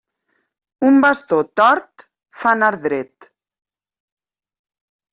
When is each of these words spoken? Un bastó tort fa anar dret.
Un 0.87 0.97
bastó 1.03 1.39
tort 1.61 2.07
fa 2.39 2.57
anar 2.57 2.73
dret. 2.89 3.31